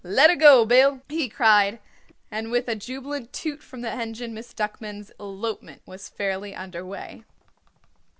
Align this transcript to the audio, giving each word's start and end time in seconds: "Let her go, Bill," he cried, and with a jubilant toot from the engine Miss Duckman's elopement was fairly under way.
"Let 0.03 0.31
her 0.31 0.35
go, 0.35 0.65
Bill," 0.65 1.01
he 1.09 1.29
cried, 1.29 1.77
and 2.31 2.49
with 2.49 2.67
a 2.67 2.73
jubilant 2.75 3.31
toot 3.31 3.61
from 3.61 3.81
the 3.81 3.91
engine 3.91 4.33
Miss 4.33 4.51
Duckman's 4.51 5.11
elopement 5.19 5.83
was 5.85 6.09
fairly 6.09 6.55
under 6.55 6.83
way. 6.83 7.23